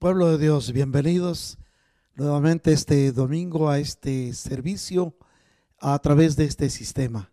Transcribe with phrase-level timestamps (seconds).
[0.00, 1.58] Pueblo de Dios, bienvenidos
[2.14, 5.14] nuevamente este domingo a este servicio
[5.78, 7.32] a través de este sistema.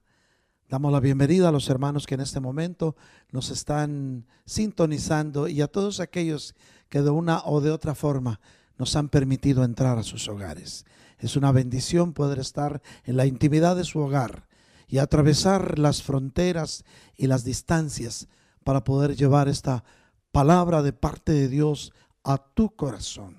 [0.67, 2.97] Damos la bienvenida a los hermanos que en este momento
[3.31, 6.55] nos están sintonizando y a todos aquellos
[6.89, 8.41] que de una o de otra forma
[8.77, 10.85] nos han permitido entrar a sus hogares.
[11.19, 14.45] Es una bendición poder estar en la intimidad de su hogar
[14.89, 16.83] y atravesar las fronteras
[17.15, 18.27] y las distancias
[18.65, 19.85] para poder llevar esta
[20.33, 21.93] palabra de parte de Dios
[22.27, 23.37] a tu corazón.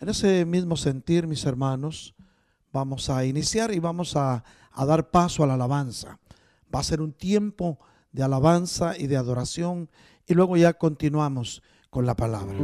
[0.00, 2.16] En ese mismo sentir, mis hermanos,
[2.72, 6.18] vamos a iniciar y vamos a, a, dar paso a la alabanza.
[6.74, 7.78] Va a ser un tiempo
[8.10, 9.88] de alabanza y de adoración
[10.26, 12.56] y luego ya continuamos con la palabra.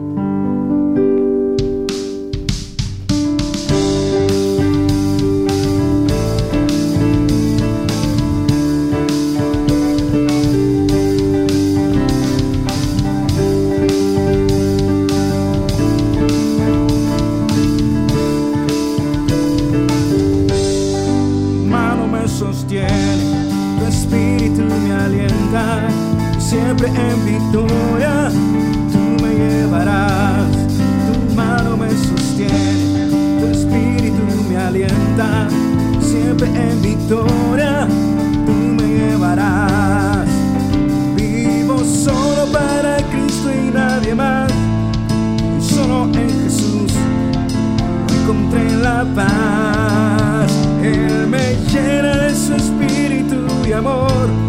[49.14, 53.36] Paz, Él me llena de su espíritu
[53.68, 54.46] y amor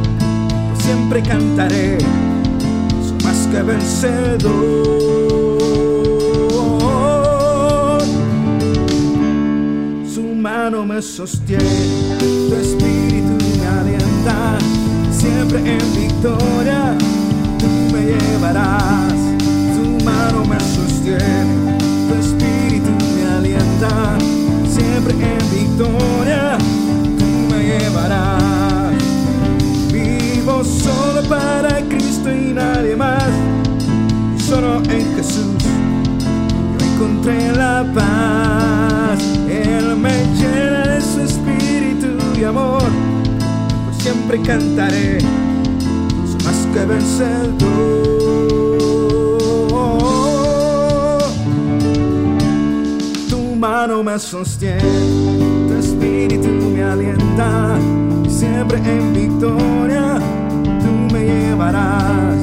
[0.88, 1.98] siempre cantaré,
[3.06, 4.48] soy más que vencedor.
[10.14, 11.64] Su mano me sostiene,
[12.20, 14.58] tu espíritu me alienta,
[15.12, 16.96] siempre en victoria
[17.60, 19.20] tú me llevarás.
[19.76, 24.18] Su mano me sostiene, tu espíritu me alienta,
[25.00, 26.58] siempre en victoria
[27.20, 28.48] tú me llevarás
[30.64, 33.30] solo para Cristo y nadie más.
[34.36, 35.64] Y solo en Jesús
[36.80, 39.20] yo encontré la paz.
[39.48, 42.08] Él me llena de su espíritu
[42.40, 42.82] y amor.
[42.82, 48.67] Por siempre cantaré, soy más que vencedor.
[53.80, 54.82] Mano me sostiene,
[55.68, 57.78] tu espíritu me alienta.
[58.28, 60.20] Siempre en victoria
[61.14, 62.40] llevarás,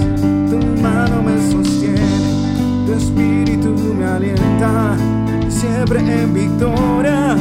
[0.48, 4.96] tu mano me sostiene, tu espíritu me alienta,
[5.48, 7.36] siempre en victoria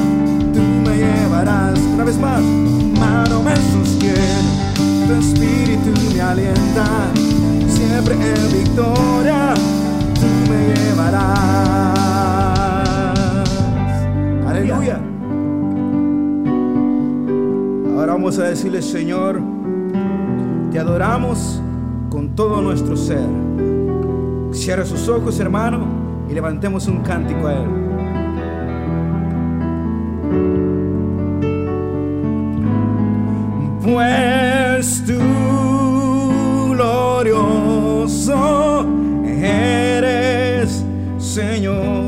[0.55, 1.77] tú me llevarás.
[1.93, 4.49] Una vez más, tu mano me sostiene,
[5.05, 6.85] tu espíritu me alienta,
[7.67, 9.53] siempre en victoria
[10.19, 12.02] tú me llevarás.
[18.13, 19.41] Vamos a decirle, Señor,
[20.71, 21.59] te adoramos
[22.11, 23.25] con todo nuestro ser.
[24.51, 25.87] Cierra sus ojos, hermano,
[26.29, 27.67] y levantemos un cántico a Él.
[33.81, 35.19] Pues tú,
[36.71, 37.65] glorioso,
[39.25, 40.85] eres
[41.17, 42.02] Señor,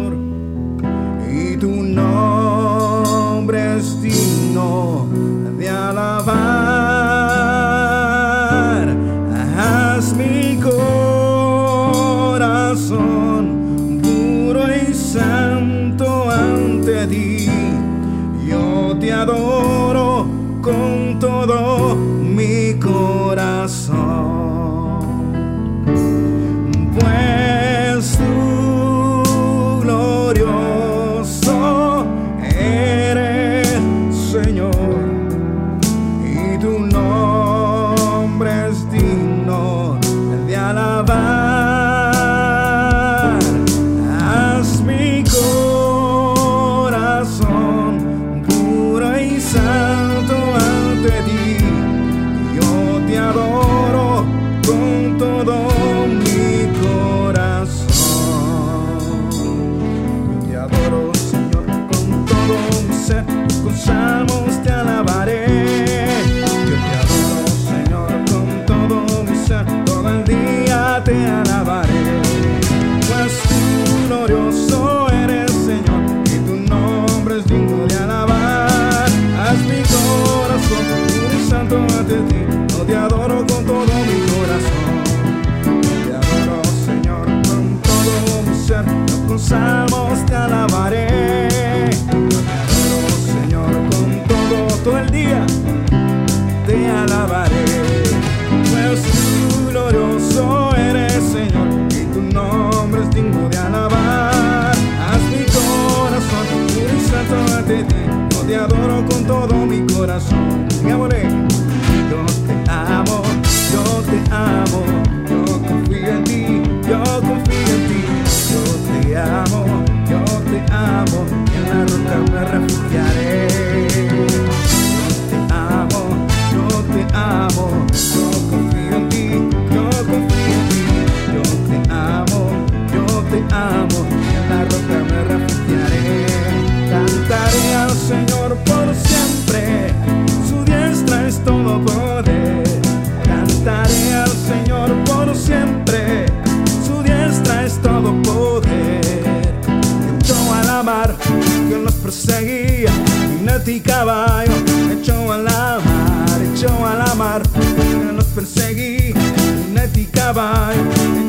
[159.95, 161.24] domesticaba.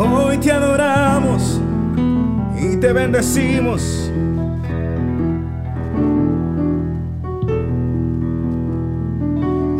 [0.00, 1.60] Hoy te adoramos
[2.56, 4.12] y te bendecimos.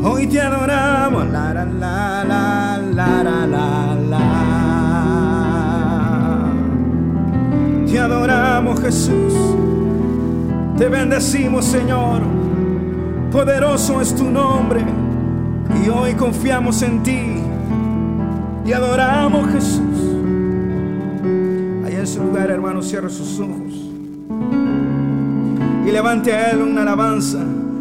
[0.03, 1.25] Hoy te adoramos.
[1.29, 4.29] La, la, la, la, la, la, la.
[7.87, 9.35] Te adoramos Jesús.
[10.77, 12.23] Te bendecimos Señor.
[13.31, 14.85] Poderoso es tu nombre.
[15.85, 17.37] Y hoy confiamos en ti.
[18.67, 19.88] Y adoramos Jesús.
[22.09, 23.75] Su lugar, hermano, cierra sus ojos
[25.87, 27.39] y levante a Él una alabanza,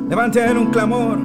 [0.09, 1.18] levante a Él un clamor.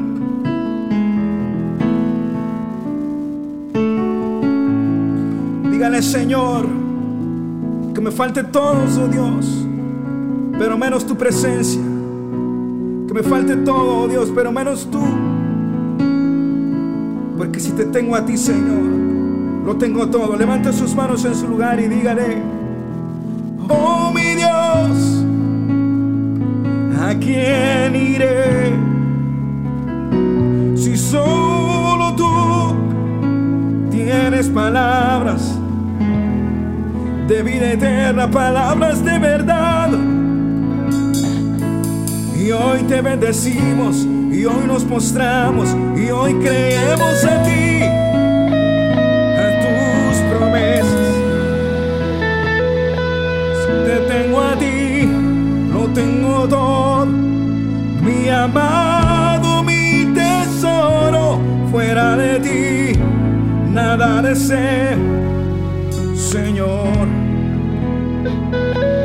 [5.68, 6.66] Dígale, Señor,
[7.92, 9.66] que me falte todo, oh Dios,
[10.56, 11.82] pero menos tu presencia.
[11.82, 15.02] Que me falte todo, oh Dios, pero menos tú.
[17.36, 20.36] Porque si te tengo a ti, Señor, lo tengo todo.
[20.36, 22.61] Levante sus manos en su lugar y dígale,
[23.68, 25.24] oh mi Dios,
[27.00, 28.72] ¿a quién iré?
[30.76, 32.74] Si solo tú
[33.90, 35.58] tienes palabras
[37.28, 39.90] de vida eterna, palabras de verdad.
[42.36, 47.81] Y hoy te bendecimos, y hoy nos mostramos, y hoy creemos en ti,
[58.02, 61.38] mi amado, mi tesoro,
[61.70, 62.98] fuera de ti,
[63.68, 64.98] nada deseo,
[66.16, 67.06] Señor.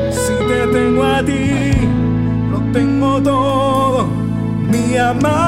[0.09, 1.73] Si te tengo a ti,
[2.49, 4.07] lo tengo todo,
[4.71, 5.46] mi amado,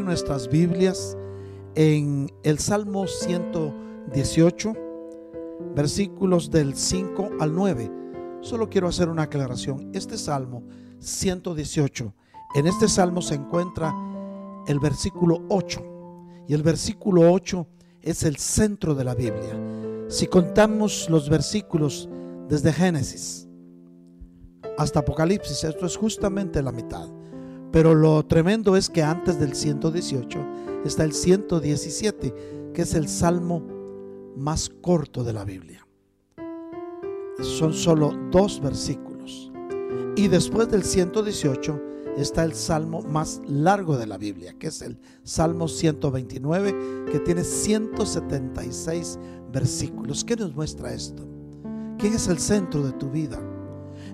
[0.00, 1.16] nuestras Biblias
[1.74, 4.72] en el Salmo 118,
[5.74, 7.90] versículos del 5 al 9.
[8.40, 9.90] Solo quiero hacer una aclaración.
[9.94, 10.62] Este Salmo
[10.98, 12.14] 118,
[12.54, 13.94] en este Salmo se encuentra
[14.66, 15.82] el versículo 8.
[16.48, 17.66] Y el versículo 8
[18.00, 19.58] es el centro de la Biblia.
[20.08, 22.08] Si contamos los versículos
[22.48, 23.48] desde Génesis
[24.76, 27.08] hasta Apocalipsis, esto es justamente la mitad.
[27.72, 30.38] Pero lo tremendo es que antes del 118
[30.84, 33.62] está el 117, que es el salmo
[34.36, 35.86] más corto de la Biblia.
[37.40, 39.50] Son solo dos versículos.
[40.16, 41.80] Y después del 118
[42.18, 47.42] está el salmo más largo de la Biblia, que es el Salmo 129, que tiene
[47.42, 49.18] 176
[49.50, 50.22] versículos.
[50.22, 51.26] ¿Qué nos muestra esto?
[51.98, 53.40] ¿Quién es el centro de tu vida?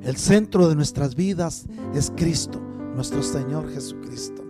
[0.05, 2.68] El centro de nuestras vidas es Cristo
[2.99, 4.43] nuestro Señor Jesucristo.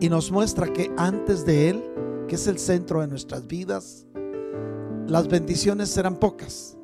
[0.00, 1.84] Y nos muestra que antes de Él,
[2.26, 4.06] que es el centro de nuestras vidas,
[5.06, 6.78] las bendiciones serán pocas.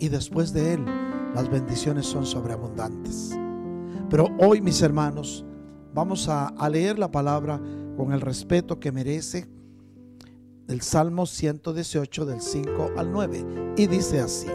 [0.00, 0.84] Y después de Él,
[1.36, 3.30] las bendiciones son sobreabundantes.
[4.10, 5.44] Pero hoy, mis hermanos,
[5.94, 7.60] vamos a, leer la palabra
[7.96, 9.48] con el respeto que merece
[10.66, 13.74] el Salmo 118 del 5 al 9.
[13.76, 14.48] Y dice así,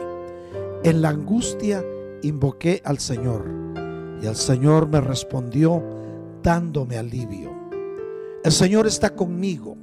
[0.83, 1.85] en la angustia
[2.21, 3.66] invoqué al Señor
[4.21, 5.83] y el Señor me respondió
[6.41, 7.51] dándome alivio.
[8.43, 9.75] El Señor está conmigo.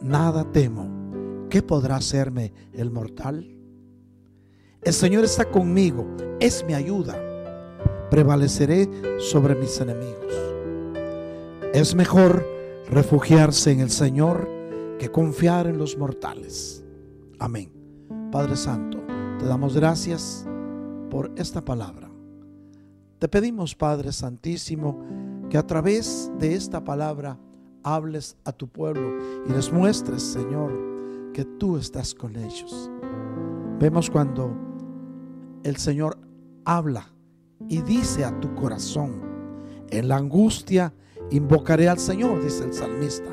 [0.00, 1.48] Nada temo.
[1.48, 3.56] ¿Qué podrá hacerme el mortal?
[4.82, 6.06] El Señor está conmigo.
[6.40, 7.16] Es mi ayuda.
[8.10, 8.88] Prevaleceré
[9.18, 10.34] sobre mis enemigos.
[11.74, 12.44] Es mejor
[12.88, 14.48] refugiarse en el Señor
[14.98, 16.84] que confiar en los mortales.
[17.38, 17.72] Amén.
[18.32, 18.98] Padre Santo,
[19.38, 20.46] te damos gracias
[21.10, 22.09] por esta palabra.
[23.20, 24.98] Te pedimos, Padre Santísimo,
[25.50, 27.38] que a través de esta palabra
[27.82, 30.72] hables a tu pueblo y les muestres, Señor,
[31.34, 32.90] que tú estás con ellos.
[33.78, 34.56] Vemos cuando
[35.64, 36.16] el Señor
[36.64, 37.12] habla
[37.68, 39.20] y dice a tu corazón,
[39.90, 40.94] en la angustia
[41.30, 43.28] invocaré al Señor, dice el salmista.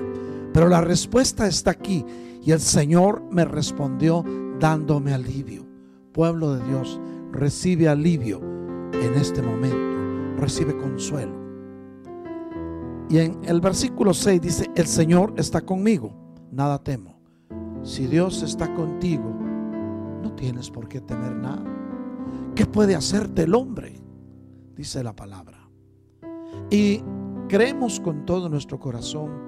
[0.54, 2.04] Pero la respuesta está aquí
[2.44, 4.26] y el Señor me respondió
[4.60, 5.66] dándome alivio.
[6.12, 7.00] Pueblo de Dios,
[7.32, 8.57] recibe alivio
[8.94, 11.36] en este momento, recibe consuelo.
[13.10, 16.14] Y en el versículo 6 dice, el Señor está conmigo,
[16.52, 17.20] nada temo.
[17.84, 19.34] Si Dios está contigo,
[20.22, 21.64] no tienes por qué temer nada.
[22.54, 24.02] ¿Qué puede hacerte el hombre?
[24.76, 25.70] Dice la palabra.
[26.70, 27.02] Y
[27.48, 29.48] creemos con todo nuestro corazón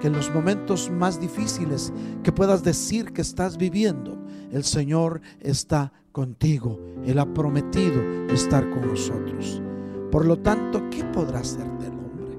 [0.00, 1.92] que en los momentos más difíciles
[2.22, 4.18] que puedas decir que estás viviendo,
[4.52, 6.78] el Señor está contigo.
[7.04, 9.62] Él ha prometido estar con nosotros.
[10.10, 12.38] Por lo tanto, ¿qué podrá hacerte el hombre?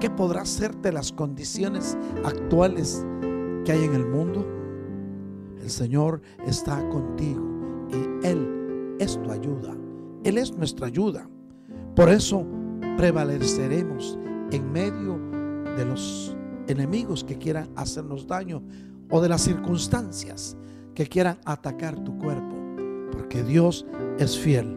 [0.00, 3.04] ¿Qué podrá hacerte las condiciones actuales
[3.64, 4.46] que hay en el mundo?
[5.60, 7.42] El Señor está contigo
[7.90, 9.74] y Él es tu ayuda.
[10.24, 11.28] Él es nuestra ayuda.
[11.94, 12.46] Por eso
[12.96, 14.18] prevaleceremos
[14.50, 15.18] en medio
[15.76, 18.62] de los enemigos que quieran hacernos daño
[19.10, 20.56] o de las circunstancias
[20.94, 22.53] que quieran atacar tu cuerpo,
[23.34, 23.84] porque Dios
[24.20, 24.76] es fiel.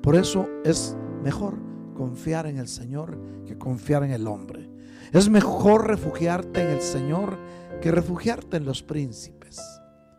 [0.00, 1.54] Por eso es mejor
[1.94, 4.70] confiar en el Señor que confiar en el hombre.
[5.12, 7.36] Es mejor refugiarte en el Señor
[7.82, 9.60] que refugiarte en los príncipes.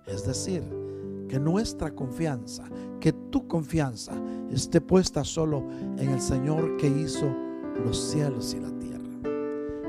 [0.05, 0.61] Es decir,
[1.27, 2.65] que nuestra confianza,
[2.99, 4.13] que tu confianza
[4.51, 5.63] esté puesta solo
[5.97, 7.35] en el Señor que hizo
[7.83, 9.09] los cielos y la tierra.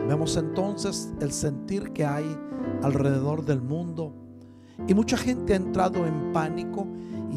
[0.08, 2.38] Vemos entonces el sentir que hay
[2.82, 4.14] alrededor del mundo
[4.88, 6.86] y mucha gente ha entrado en pánico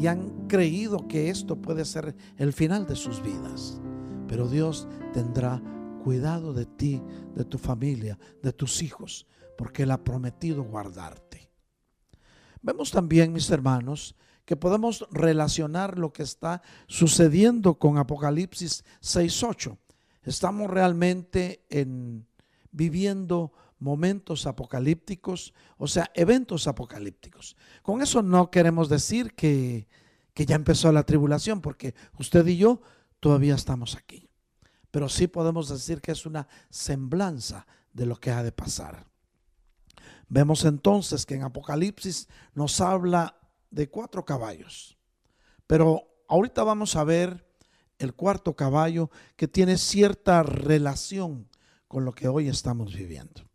[0.00, 3.78] y han creído que esto puede ser el final de sus vidas.
[4.26, 5.62] Pero Dios tendrá
[6.02, 7.02] cuidado de ti,
[7.34, 9.26] de tu familia, de tus hijos,
[9.58, 11.50] porque Él ha prometido guardarte.
[12.62, 19.76] Vemos también, mis hermanos, que podemos relacionar lo que está sucediendo con Apocalipsis 6.8.
[20.22, 22.26] Estamos realmente en
[22.72, 27.56] viviendo momentos apocalípticos, o sea, eventos apocalípticos.
[27.82, 29.88] Con eso no queremos decir que,
[30.34, 32.80] que ya empezó la tribulación, porque usted y yo
[33.18, 34.28] todavía estamos aquí.
[34.90, 39.06] Pero sí podemos decir que es una semblanza de lo que ha de pasar.
[40.28, 43.36] Vemos entonces que en Apocalipsis nos habla
[43.70, 44.96] de cuatro caballos.
[45.66, 47.46] Pero ahorita vamos a ver
[47.98, 51.48] el cuarto caballo que tiene cierta relación
[51.88, 53.49] con lo que hoy estamos viviendo.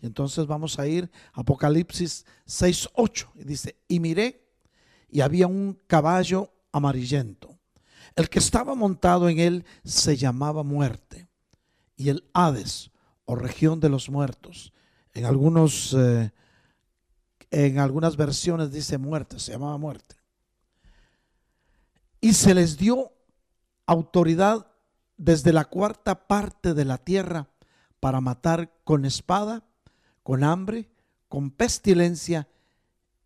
[0.00, 4.46] Y entonces vamos a ir a Apocalipsis 6.8 y dice, y miré
[5.10, 7.58] y había un caballo amarillento.
[8.14, 11.28] El que estaba montado en él se llamaba muerte
[11.96, 12.90] y el Hades
[13.24, 14.72] o región de los muertos.
[15.14, 16.32] En algunos eh,
[17.50, 20.16] en algunas versiones dice muerte, se llamaba muerte.
[22.20, 23.12] Y se les dio
[23.86, 24.66] autoridad
[25.16, 27.48] desde la cuarta parte de la tierra
[28.00, 29.64] para matar con espada,
[30.28, 30.90] con hambre,
[31.30, 32.48] con pestilencia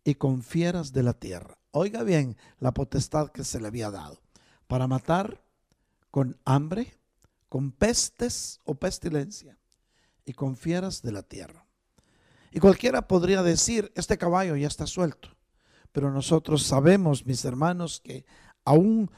[0.05, 1.57] y con fieras de la tierra.
[1.71, 4.21] Oiga bien la potestad que se le había dado.
[4.67, 5.43] Para matar
[6.11, 6.97] con hambre,
[7.49, 9.57] con pestes o pestilencia
[10.23, 11.65] y con fieras de la tierra.
[12.51, 15.27] Y cualquiera podría decir, este caballo ya está suelto.
[15.91, 18.25] Pero nosotros sabemos, mis hermanos, que
[18.63, 19.11] aún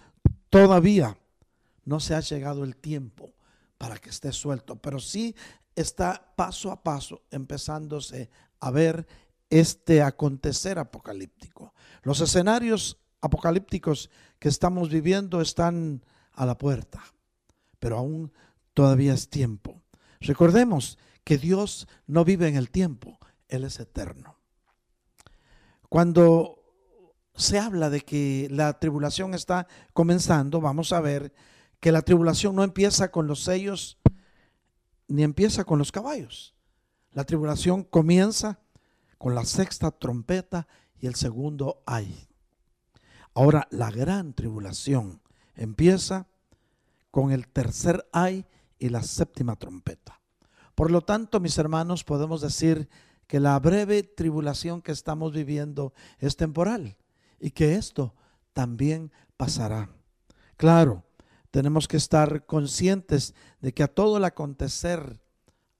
[0.50, 1.20] todavía
[1.84, 3.36] no se ha llegado el tiempo
[3.78, 5.36] para que esté suelto, pero sí
[5.76, 9.08] está paso a paso empezándose a ver
[9.50, 11.74] este acontecer apocalíptico.
[12.04, 14.10] Los escenarios apocalípticos
[14.40, 17.04] que estamos viviendo están a la puerta,
[17.80, 18.32] pero aún
[18.74, 19.82] todavía es tiempo.
[20.20, 24.38] Recordemos que Dios no vive en el tiempo, Él es eterno.
[25.90, 26.64] Cuando
[27.36, 31.34] se habla de que la tribulación está comenzando, vamos a ver
[31.80, 34.00] que la tribulación no empieza con los sellos
[35.08, 36.56] ni empieza con los caballos.
[37.12, 38.60] La tribulación comienza
[39.18, 40.68] con la sexta trompeta
[41.00, 42.28] y el segundo ay.
[43.34, 45.22] Ahora la gran tribulación
[45.56, 46.28] empieza
[47.12, 48.46] con el tercer ay
[48.80, 50.20] y la séptima trompeta.
[50.76, 52.90] Por lo tanto, mis hermanos, podemos decir
[53.28, 56.98] que la breve tribulación que estamos viviendo es temporal
[57.40, 58.14] y que esto
[58.52, 59.90] también pasará.
[60.58, 61.05] Claro,
[61.56, 65.22] tenemos que estar conscientes de que a todo el acontecer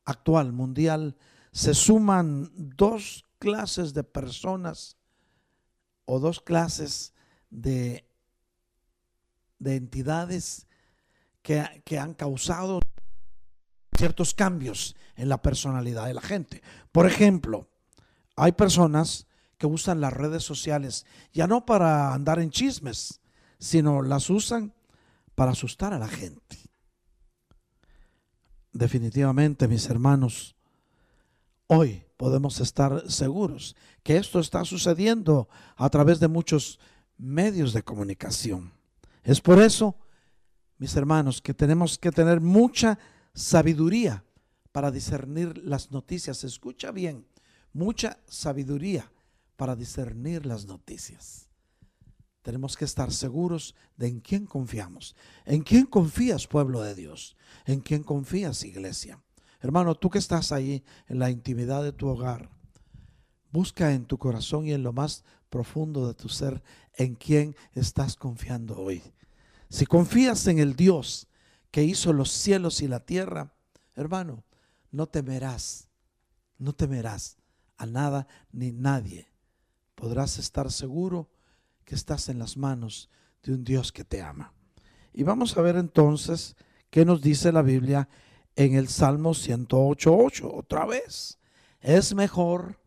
[0.06, 1.18] actual, mundial,
[1.52, 4.96] se suman dos clases de personas
[6.06, 7.14] o dos clases
[7.50, 8.10] de,
[9.60, 10.66] de entidades
[11.42, 12.80] que, que han causado
[13.98, 16.64] ciertos cambios en la personalidad de la gente.
[16.94, 17.68] Por ejemplo,
[18.38, 23.20] hay personas que usan las redes sociales ya no para andar en chismes,
[23.60, 24.74] sino las usan
[25.36, 26.58] para asustar a la gente.
[28.72, 30.56] Definitivamente, mis hermanos,
[31.68, 36.80] hoy podemos estar seguros que esto está sucediendo a través de muchos
[37.18, 38.74] medios de comunicación.
[39.24, 39.96] Es por eso,
[40.78, 43.00] mis hermanos, que tenemos que tener mucha
[43.34, 44.24] sabiduría
[44.72, 46.44] para discernir las noticias.
[46.44, 47.26] Escucha bien,
[47.74, 49.12] mucha sabiduría
[49.56, 51.45] para discernir las noticias.
[52.46, 55.16] Tenemos que estar seguros de en quién confiamos.
[55.46, 57.36] ¿En quién confías, pueblo de Dios?
[57.66, 59.20] ¿En quién confías, iglesia?
[59.62, 62.52] Hermano, tú que estás ahí en la intimidad de tu hogar,
[63.52, 66.62] busca en tu corazón y en lo más profundo de tu ser
[66.94, 69.02] en quién estás confiando hoy.
[69.68, 71.28] Si confías en el Dios
[71.72, 73.56] que hizo los cielos y la tierra,
[73.96, 74.44] hermano,
[74.92, 75.88] no temerás,
[76.60, 77.38] no temerás
[77.76, 79.32] a nada ni nadie.
[79.96, 81.32] Podrás estar seguro
[81.86, 83.10] que estás en las manos
[83.44, 84.54] de un Dios que te ama.
[85.14, 86.56] Y vamos a ver entonces
[86.90, 88.10] qué nos dice la Biblia
[88.56, 91.40] en el Salmo 108.8, otra vez.
[91.80, 92.80] Es mejor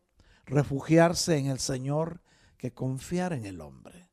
[0.45, 2.21] refugiarse en el Señor
[2.57, 4.09] que confiar en el hombre.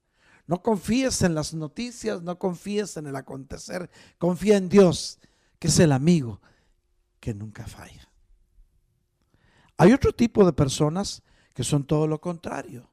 [0.47, 5.19] No confíes en las noticias, no confíes en el acontecer, confía en Dios,
[5.57, 6.39] que es el amigo
[7.19, 8.11] que nunca falla.
[9.77, 12.91] Hay otro tipo de personas que son todo lo contrario.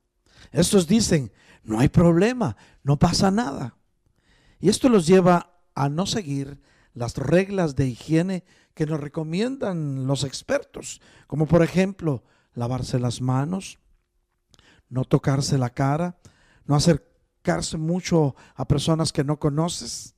[0.51, 1.31] Estos dicen,
[1.65, 3.77] no hay problema, no pasa nada.
[4.61, 6.61] Y esto los lleva a no seguir
[6.95, 8.45] las reglas de higiene
[8.75, 12.23] que nos recomiendan los expertos, como por ejemplo
[12.55, 13.79] lavarse las manos,
[14.89, 16.19] no tocarse la cara,
[16.67, 20.15] no acercarse mucho a personas que no conoces.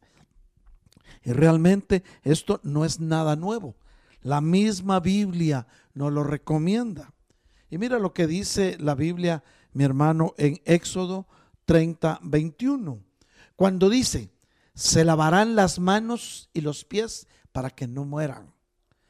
[1.23, 3.77] Y realmente esto no es nada nuevo.
[4.21, 7.13] La misma Biblia nos lo recomienda.
[7.71, 11.27] Y mira lo que dice la Biblia, mi hermano, en Éxodo
[11.65, 13.03] 30, 21.
[13.57, 14.31] Cuando dice,
[14.75, 18.53] se lavarán las manos y los pies para que no mueran.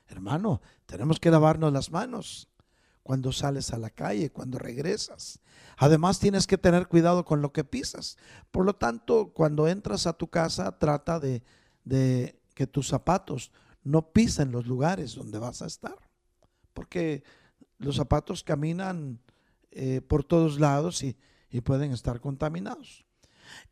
[0.06, 2.48] Hermano, tenemos que lavarnos las manos
[3.02, 5.40] cuando sales a la calle, cuando regresas.
[5.76, 8.16] Además tienes que tener cuidado con lo que pisas.
[8.50, 11.42] Por lo tanto, cuando entras a tu casa, trata de,
[12.54, 13.50] que tus zapatos
[13.82, 15.98] no pisen los lugares donde vas a estar.
[16.72, 17.24] Porque
[17.78, 19.20] los zapatos caminan
[19.70, 21.16] eh, por todos lados y,
[21.54, 23.06] y pueden estar contaminados.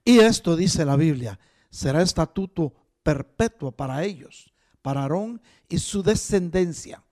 [0.05, 7.03] Y esto dice la Biblia, será estatuto perpetuo para ellos, para Aarón y su descendencia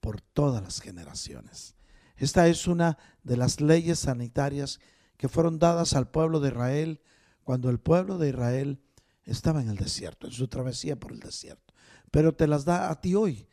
[0.00, 1.76] por todas las generaciones.
[2.14, 4.80] Esta es una de las leyes sanitarias
[5.16, 7.00] que fueron dadas al pueblo de Israel
[7.42, 8.82] cuando el pueblo de Israel
[9.24, 11.72] estaba en el desierto, en su travesía por el desierto.
[12.10, 13.48] Pero te las da a ti hoy,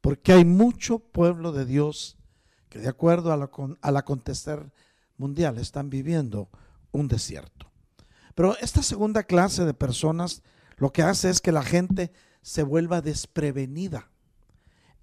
[0.00, 2.18] porque hay mucho pueblo de Dios
[2.68, 4.72] que de acuerdo al acontecer
[5.20, 6.48] mundial están viviendo
[6.90, 7.70] un desierto.
[8.34, 10.42] Pero esta segunda clase de personas
[10.76, 12.10] lo que hace es que la gente
[12.42, 14.10] se vuelva desprevenida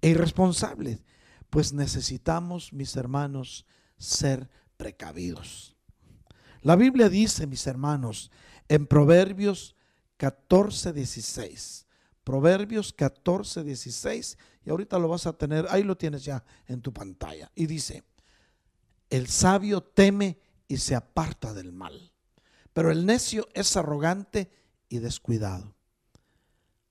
[0.02, 1.02] e irresponsable,
[1.50, 3.64] pues necesitamos, mis hermanos,
[3.96, 5.76] ser precavidos.
[6.62, 8.30] La Biblia dice, mis hermanos,
[8.68, 9.76] en Proverbios
[10.16, 11.86] 14, 16,
[12.24, 16.92] Proverbios 14, 16, y ahorita lo vas a tener, ahí lo tienes ya en tu
[16.92, 18.02] pantalla, y dice,
[19.10, 22.12] el sabio teme y se aparta del mal,
[22.72, 24.50] pero el necio es arrogante
[24.88, 25.74] y descuidado.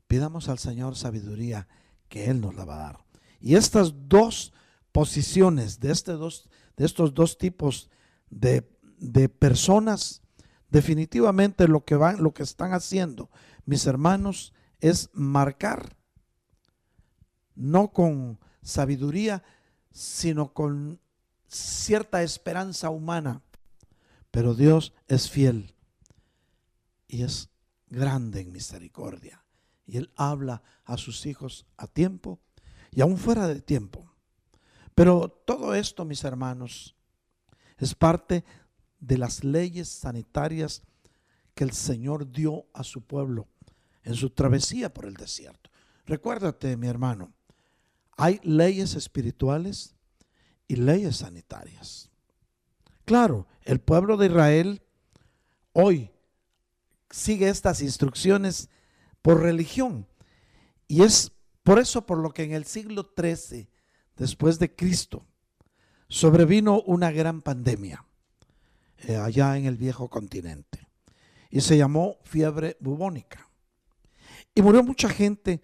[0.08, 1.67] Pidamos al Señor sabiduría
[2.08, 3.06] que Él nos la va a dar.
[3.39, 4.53] Y estas dos
[4.91, 7.89] posiciones de, este dos, de estos dos tipos
[8.30, 8.63] de,
[9.30, 10.21] personas,
[10.69, 13.30] definitivamente lo que van, lo que están haciendo,
[13.65, 15.97] mis hermanos, es marcar,
[17.56, 19.43] no con sabiduría,
[19.91, 20.99] sino con
[21.47, 23.41] cierta esperanza humana.
[24.31, 25.73] Pero Dios es fiel
[27.07, 27.49] y es
[27.88, 29.43] grande en misericordia.
[29.86, 32.39] Y Él habla a sus hijos a tiempo
[32.91, 34.12] y aún fuera de tiempo.
[34.93, 36.95] Pero todo esto, mis hermanos,
[37.77, 38.43] es parte
[38.99, 40.81] de las leyes sanitarias
[41.53, 43.47] que el Señor dio a su pueblo
[44.03, 45.69] en su travesía por el desierto.
[46.05, 47.33] Recuérdate, mi hermano,
[48.15, 49.96] hay leyes espirituales
[50.67, 52.10] y leyes sanitarias.
[53.06, 54.82] Claro, el pueblo de Israel
[55.73, 56.12] hoy
[57.10, 58.69] sigue estas instrucciones
[59.21, 60.08] por religión
[60.88, 61.32] y es
[61.63, 63.69] por eso por lo que en el siglo XIII
[64.15, 65.25] después de Cristo
[66.10, 68.06] sobrevino una gran pandemia
[69.08, 70.88] eh, allá en el viejo continente
[71.49, 73.49] y se llamó fiebre bubónica.
[74.53, 75.62] Y murió mucha gente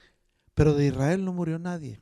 [0.54, 2.02] Pero de Israel no murió nadie.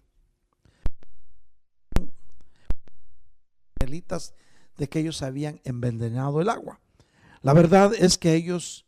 [4.78, 6.80] De que ellos habían envenenado el agua.
[7.42, 8.86] La verdad es que ellos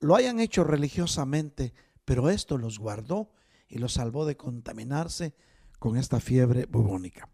[0.00, 1.72] lo hayan hecho religiosamente,
[2.04, 3.30] pero esto los guardó
[3.68, 5.34] y los salvó de contaminarse
[5.78, 7.28] con esta fiebre bubónica.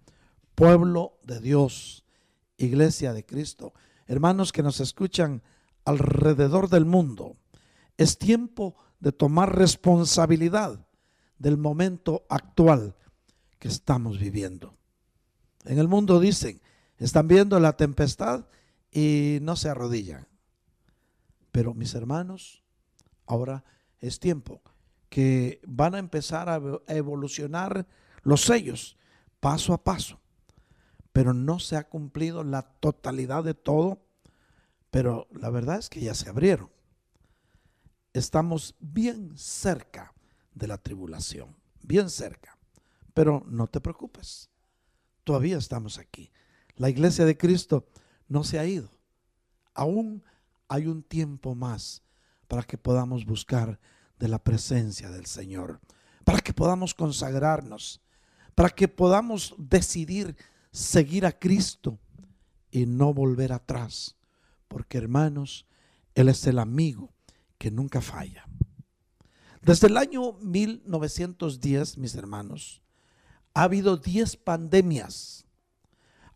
[0.55, 2.05] Pueblo de Dios,
[2.57, 3.73] iglesia de Cristo,
[4.07, 5.43] hermanos que nos escuchan
[5.85, 7.37] alrededor del mundo,
[7.97, 10.87] es tiempo de tomar responsabilidad
[11.39, 12.97] del momento actual
[13.59, 14.77] que estamos viviendo.
[15.64, 16.61] En el mundo dicen,
[16.99, 18.46] están viendo la tempestad
[18.90, 20.27] y no se arrodillan.
[21.53, 22.62] Pero mis hermanos,
[23.27, 23.64] ahora
[23.99, 24.62] es tiempo
[25.09, 27.87] que van a empezar a evolucionar
[28.23, 28.96] los sellos
[29.40, 30.20] paso a paso.
[31.12, 34.07] Pero no se ha cumplido la totalidad de todo.
[34.90, 36.70] Pero la verdad es que ya se abrieron.
[38.12, 40.14] Estamos bien cerca
[40.55, 42.59] de la tribulación, bien cerca.
[43.14, 44.51] Pero no te preocupes,
[45.31, 46.33] todavía estamos aquí.
[46.75, 47.87] La iglesia de Cristo
[48.27, 48.90] no se ha ido.
[49.75, 50.25] Aún
[50.66, 52.03] hay un tiempo más
[52.49, 53.79] para que podamos buscar
[54.19, 55.81] de la presencia del Señor,
[56.25, 58.01] para que podamos consagrarnos,
[58.57, 60.35] para que podamos decidir
[60.73, 62.01] seguir a Cristo
[62.73, 64.16] y no volver atrás,
[64.66, 65.64] porque hermanos,
[66.16, 67.14] Él es el amigo
[67.57, 68.49] que nunca falla.
[69.62, 72.83] Desde el año 1910, mis hermanos,
[73.55, 75.47] ha habido 10 pandemias,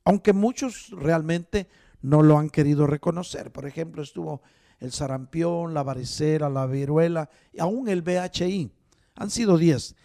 [0.04, 1.68] aunque muchos realmente
[2.02, 3.50] no lo han querido reconocer.
[3.50, 4.42] Por ejemplo, estuvo
[4.80, 8.70] el sarampión, la varicela, la viruela y aún el VHI.
[9.14, 9.96] Han sido 10.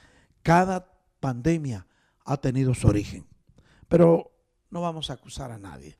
[0.41, 1.87] Cada pandemia
[2.23, 3.25] ha tenido su origen.
[3.87, 4.31] Pero
[4.69, 5.97] no vamos a acusar a nadie.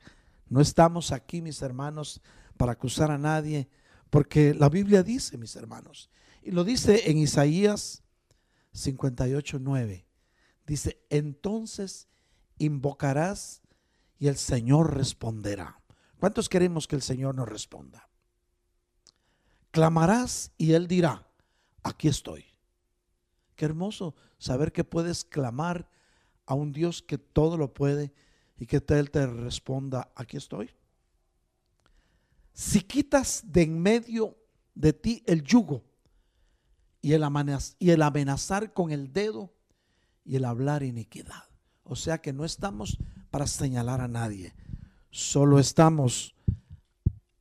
[0.48, 2.22] No estamos aquí, mis hermanos,
[2.56, 3.68] para acusar a nadie,
[4.10, 6.10] porque la Biblia dice, mis hermanos,
[6.42, 8.02] y lo dice en Isaías
[8.72, 10.06] 58, 9.
[10.66, 12.08] Dice, entonces
[12.58, 13.62] invocarás
[14.18, 15.80] y el Señor responderá.
[16.18, 18.08] ¿Cuántos queremos que el Señor nos responda?
[19.70, 21.26] Clamarás y Él dirá,
[21.82, 22.44] aquí estoy.
[23.56, 25.88] Qué hermoso saber que puedes clamar
[26.46, 28.12] a un Dios que todo lo puede
[28.58, 30.70] y que Él te responda, aquí estoy.
[32.52, 34.36] Si quitas de en medio
[34.74, 35.82] de ti el yugo
[37.00, 37.24] y el,
[37.78, 39.52] y el amenazar con el dedo
[40.24, 41.44] y el hablar iniquidad.
[41.84, 42.98] O sea que no estamos
[43.30, 44.54] para señalar a nadie,
[45.10, 46.34] solo estamos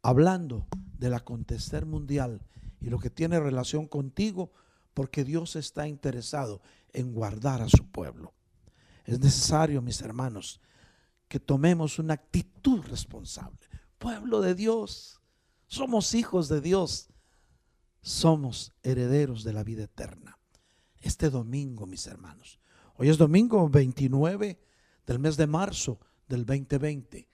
[0.02, 2.42] hablando del acontecer mundial
[2.80, 4.52] y lo que tiene relación contigo,
[4.94, 6.62] porque Dios está interesado
[6.94, 8.34] en guardar a su pueblo.
[9.06, 10.62] Es necesario, mis hermanos,
[11.28, 13.60] que tomemos una actitud responsable.
[13.98, 15.20] Pueblo de Dios,
[15.68, 17.10] somos hijos de Dios,
[18.02, 20.38] somos herederos de la vida eterna.
[21.02, 22.60] Este domingo, mis hermanos,
[23.00, 24.60] hoy es domingo 29
[25.06, 27.30] del mes de marzo del 2020,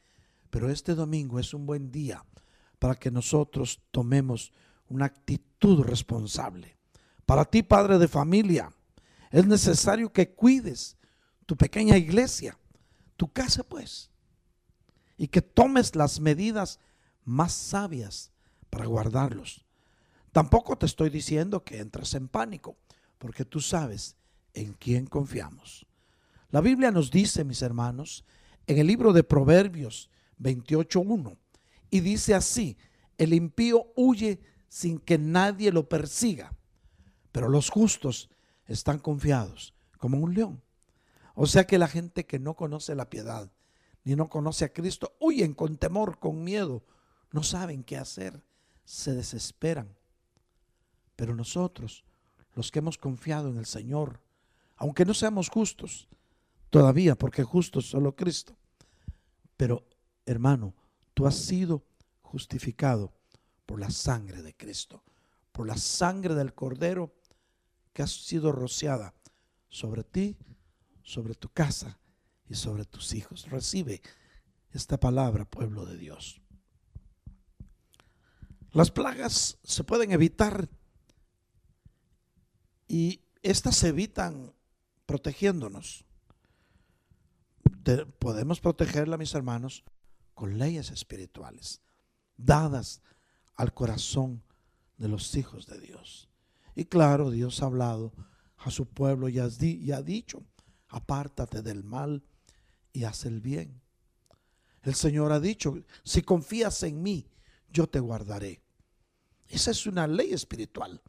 [0.51, 2.23] pero este domingo es un buen día
[2.78, 4.54] para que nosotros tomemos
[4.89, 6.78] una actitud responsable.
[7.25, 8.71] Para ti, padre de familia,
[9.32, 10.97] es necesario que cuides
[11.47, 12.60] tu pequeña iglesia,
[13.17, 14.12] tu casa pues,
[15.17, 16.80] y que tomes las medidas
[17.23, 18.32] más sabias
[18.69, 19.65] para guardarlos.
[20.32, 22.78] Tampoco te estoy diciendo que entres en pánico,
[23.17, 24.15] porque tú sabes
[24.56, 25.86] en quién confiamos.
[26.50, 28.26] La Biblia nos dice, mis hermanos,
[28.65, 31.38] en el libro de Proverbios 28.1,
[31.89, 32.78] y dice así,
[33.18, 36.54] el impío huye sin que nadie lo persiga,
[37.32, 38.30] pero los justos
[38.65, 40.62] están confiados como un león.
[41.36, 43.52] O sea que la gente que no conoce la piedad,
[44.04, 46.84] ni no conoce a Cristo, huyen con temor, con miedo,
[47.32, 48.44] no saben qué hacer,
[48.86, 49.96] se desesperan.
[51.15, 52.06] Pero nosotros,
[52.54, 54.22] los que hemos confiado en el Señor,
[54.77, 56.07] aunque no seamos justos,
[56.69, 58.57] todavía, porque justo es solo Cristo,
[59.57, 59.88] pero
[60.25, 60.75] hermano,
[61.13, 61.83] tú has sido
[62.21, 63.13] justificado
[63.65, 65.03] por la sangre de Cristo,
[65.51, 67.15] por la sangre del Cordero
[67.93, 69.13] que ha sido rociada
[69.69, 70.38] sobre ti,
[71.01, 71.97] sobre tu casa
[72.49, 73.49] y sobre tus hijos.
[73.49, 74.01] Recibe
[74.71, 76.41] esta palabra, pueblo de Dios.
[78.73, 80.67] Las plagas se pueden evitar
[82.89, 84.53] y estas se evitan
[85.06, 86.06] protegiéndonos.
[88.20, 89.84] podemos protegerla, mis hermanos,
[90.34, 91.82] con leyes espirituales
[92.38, 93.02] dadas
[93.56, 94.44] al corazón
[94.98, 96.30] de los hijos de Dios.
[96.76, 98.13] Y claro, Dios ha hablado
[98.58, 100.44] a su pueblo y, ha dicho,
[100.89, 102.24] apártate del mal
[102.91, 103.82] y haz el bien.
[104.82, 107.28] El Señor ha dicho, si confías en mí,
[107.70, 108.62] yo te guardaré.
[109.48, 111.02] Esa es una ley espiritual.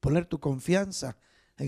[0.00, 1.16] Poner tu confianza en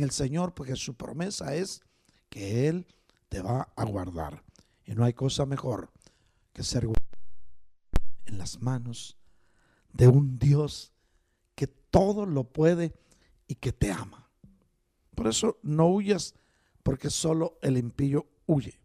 [0.03, 1.83] el Señor porque su promesa es
[2.29, 2.87] que Él
[3.29, 4.43] te va a guardar.
[4.85, 5.91] Y no hay cosa mejor
[6.53, 6.87] que ser
[8.27, 9.17] en las manos
[9.93, 10.93] de un Dios
[11.55, 12.95] que todo lo puede
[13.47, 14.29] y que te ama.
[15.15, 16.35] Por eso no huyas
[16.83, 18.81] porque solo el impío huye.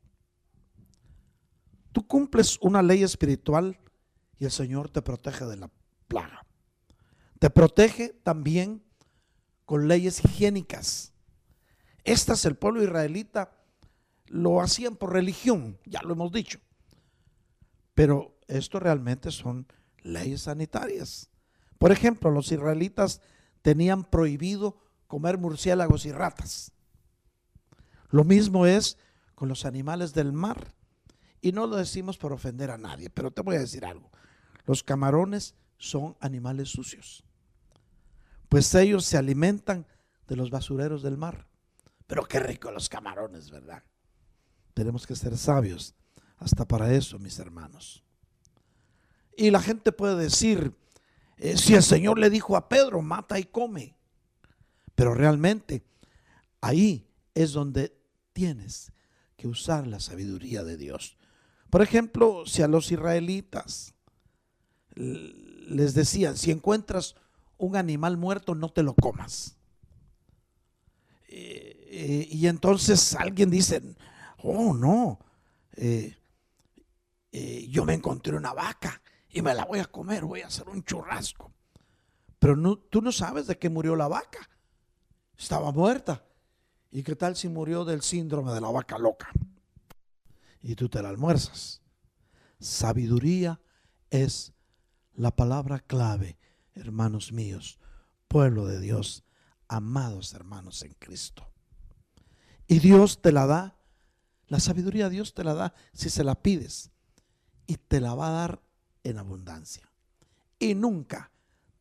[1.92, 3.80] Tú cumples una ley espiritual
[4.38, 5.72] y el Señor te protege de la
[6.08, 6.46] plaga.
[7.40, 8.84] Te protege también
[9.70, 11.14] con leyes higiénicas.
[12.04, 13.52] Estas el pueblo israelita
[14.26, 16.60] lo hacían por religión, ya lo hemos dicho.
[17.94, 19.68] Pero esto realmente son
[20.02, 21.30] leyes sanitarias.
[21.78, 23.22] Por ejemplo, los israelitas
[23.62, 26.72] tenían prohibido comer murciélagos y ratas.
[28.10, 28.98] Lo mismo es
[29.36, 30.74] con los animales del mar.
[31.42, 34.10] Y no lo decimos por ofender a nadie, pero te voy a decir algo.
[34.66, 37.24] Los camarones son animales sucios,
[38.50, 39.86] pues ellos se alimentan
[40.28, 41.48] de los basureros del mar.
[42.08, 43.84] Pero qué rico los camarones, ¿verdad?
[44.74, 45.96] Tenemos que ser sabios
[46.38, 48.04] hasta para eso, mis hermanos.
[49.38, 50.76] Y la gente puede decir,
[51.38, 53.96] eh, si el Señor le dijo a Pedro, mata y come.
[54.96, 55.86] Pero realmente
[56.62, 57.96] ahí es donde
[58.34, 58.92] tienes
[59.38, 61.18] que usar la sabiduría de Dios.
[61.70, 63.94] Por ejemplo, si a los israelitas
[64.96, 67.16] les decían, si encuentras
[67.60, 69.56] un animal muerto, no te lo comas.
[71.28, 73.84] Eh, eh, y entonces alguien dice,
[74.42, 75.20] oh no,
[75.74, 76.18] eh,
[77.70, 80.84] yo me encontré una vaca y me la voy a comer, voy a hacer un
[80.84, 81.54] churrasco.
[82.40, 84.50] Pero no, tú no sabes de qué murió la vaca.
[85.38, 86.24] Estaba muerta.
[86.92, 89.30] ¿Y qué tal si murió del síndrome de la vaca loca?
[90.62, 91.82] Y tú te la almuerzas.
[92.60, 93.62] Sabiduría
[94.10, 94.54] es
[95.14, 96.38] la palabra clave,
[96.76, 97.80] hermanos míos,
[98.28, 99.24] pueblo de Dios,
[99.68, 101.48] amados hermanos en Cristo.
[102.68, 103.78] Y Dios te la da,
[104.48, 106.92] la sabiduría Dios te la da si se la pides
[107.68, 108.62] y te la va a dar
[109.04, 109.92] en abundancia.
[110.60, 111.32] Y nunca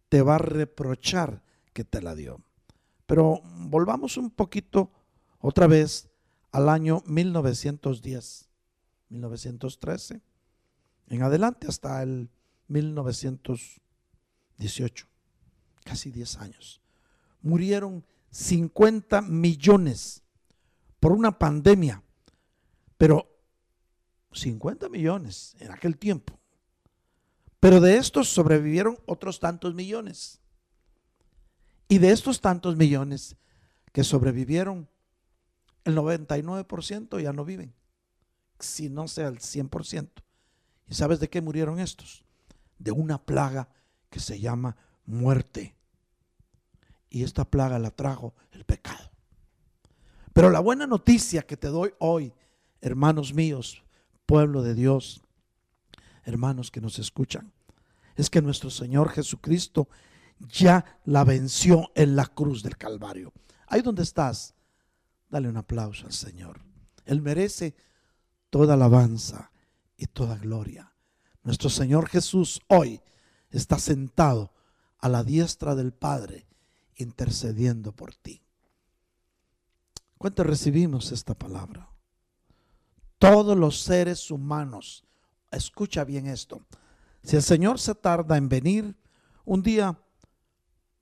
[0.09, 2.43] te va a reprochar que te la dio.
[3.07, 4.93] Pero volvamos un poquito
[5.39, 6.09] otra vez
[6.53, 8.49] al año 1910,
[9.09, 10.23] 1913,
[11.09, 12.31] en adelante hasta el
[14.59, 15.07] 1918,
[15.85, 16.81] casi 10 años.
[17.41, 20.23] Murieron 50 millones
[21.01, 22.03] por una pandemia,
[22.97, 23.29] pero
[24.33, 26.39] 50 millones en aquel tiempo.
[27.61, 30.41] Pero de estos sobrevivieron otros tantos millones.
[31.89, 33.37] Y de estos tantos millones
[33.93, 34.89] que sobrevivieron,
[35.85, 37.75] el 99% ya no viven,
[38.59, 40.09] si no sea el 100%.
[40.87, 42.25] ¿Y sabes de qué murieron estos?
[42.79, 43.69] De una plaga
[44.11, 45.77] que se llama muerte.
[47.11, 49.11] Y esta plaga la trajo el pecado.
[50.33, 52.33] Pero la buena noticia que te doy hoy,
[52.81, 53.83] hermanos míos,
[54.27, 55.23] pueblo de Dios,
[56.25, 57.53] hermanos que nos escuchan,
[58.15, 59.89] es que nuestro Señor Jesucristo
[60.39, 63.33] ya la venció en la cruz del Calvario.
[63.67, 64.55] Ahí donde estás,
[65.29, 66.61] dale un aplauso al Señor.
[67.05, 67.75] Él merece
[68.51, 69.51] toda alabanza
[69.97, 70.93] y toda gloria.
[71.43, 73.01] Nuestro Señor Jesús hoy
[73.51, 74.53] está sentado
[74.99, 76.47] a la diestra del Padre
[76.97, 78.43] intercediendo por ti.
[80.19, 81.89] ¿Cuánto recibimos esta palabra?
[83.19, 85.05] Todos los seres humanos,
[85.51, 86.63] escucha bien esto,
[87.23, 88.97] si el Señor se tarda en venir,
[89.45, 89.99] un día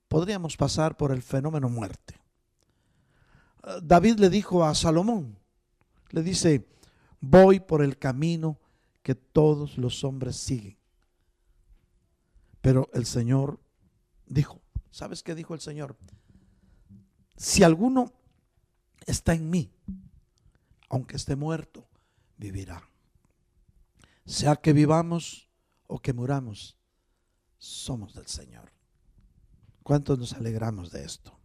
[0.07, 2.19] podríamos pasar por el fenómeno muerte.
[3.81, 5.37] David le dijo a Salomón,
[6.09, 6.67] le dice,
[7.19, 8.59] voy por el camino
[9.03, 10.76] que todos los hombres siguen.
[12.67, 13.61] Pero el Señor
[14.25, 14.61] dijo,
[14.91, 15.95] ¿sabes qué dijo el Señor?
[17.37, 18.11] Si alguno
[19.05, 19.71] está en mí,
[20.89, 21.87] aunque esté muerto,
[22.35, 22.83] vivirá.
[24.25, 25.49] Sea que vivamos
[25.87, 26.77] o que muramos,
[27.57, 28.73] somos del Señor.
[29.81, 31.39] ¿Cuántos nos alegramos de esto?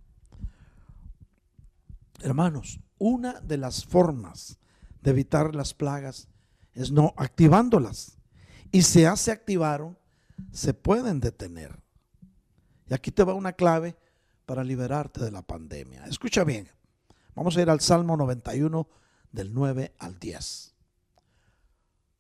[2.19, 4.59] Hermanos, una de las formas
[5.01, 6.27] de evitar las plagas
[6.75, 8.19] es no activándolas.
[8.73, 10.02] Y si ya se activaron,
[10.53, 11.81] se pueden detener.
[12.89, 13.97] Y aquí te va una clave
[14.47, 16.05] para liberarte de la pandemia.
[16.07, 16.69] Escucha bien.
[17.35, 18.89] Vamos a ir al Salmo 91
[19.31, 20.75] del 9 al 10.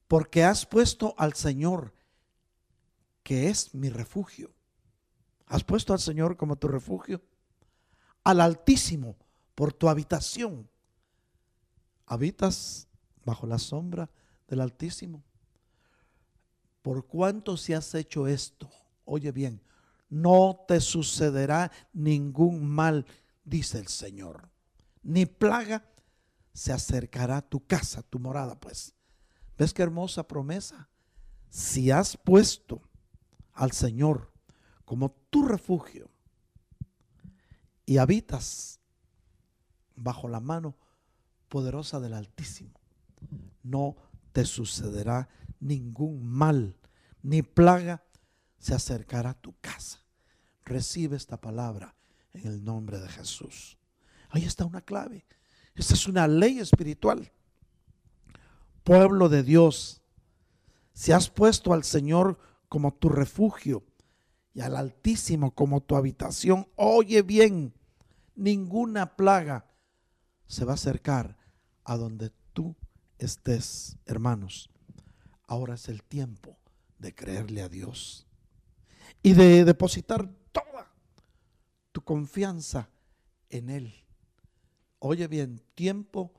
[0.08, 1.94] Porque has puesto al Señor,
[3.22, 4.50] que es mi refugio.
[5.46, 7.22] Has puesto al Señor como tu refugio.
[8.24, 9.16] Al Altísimo
[9.54, 10.68] por tu habitación.
[12.06, 12.88] Habitas
[13.24, 14.10] bajo la sombra
[14.48, 15.22] del Altísimo.
[16.82, 18.70] Por cuanto si has hecho esto,
[19.04, 19.62] oye bien,
[20.08, 23.06] no te sucederá ningún mal,
[23.44, 24.50] dice el Señor.
[25.02, 25.84] ni plaga
[26.52, 28.94] se acercará a tu casa, tu morada, pues.
[29.56, 30.88] ¿Ves qué hermosa promesa?
[31.48, 32.82] Si has puesto
[33.52, 34.32] al Señor
[34.84, 36.10] como tu refugio
[37.86, 38.80] y habitas
[39.96, 40.76] bajo la mano
[41.48, 42.80] poderosa del Altísimo,
[43.62, 43.96] no
[44.32, 45.28] te sucederá
[45.62, 46.76] ningún mal,
[47.22, 48.04] ni plaga
[48.58, 50.04] se acercará a tu casa.
[50.64, 51.94] Recibe esta palabra
[52.32, 53.78] en el nombre de Jesús.
[54.30, 55.26] Ahí está una clave.
[55.74, 57.32] Esta es una ley espiritual.
[58.84, 60.02] Pueblo de Dios,
[60.92, 62.38] si has puesto al Señor
[62.68, 63.84] como tu refugio
[64.54, 67.74] y al Altísimo como tu habitación, oye bien,
[68.34, 69.66] ninguna plaga
[70.46, 71.38] se va a acercar
[71.84, 72.76] a donde tú
[73.18, 74.71] estés, hermanos.
[75.52, 76.56] Ahora es el tiempo
[76.98, 78.26] de creerle a Dios
[79.22, 80.90] y de depositar toda
[81.92, 82.88] tu confianza
[83.50, 83.92] en Él.
[84.98, 86.32] Oye bien, tiempo